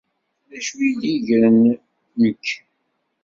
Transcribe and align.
D 0.49 0.51
acu 0.57 0.75
i 0.79 0.83
yi-d-yegren 0.87 1.59
nekk? 2.21 2.45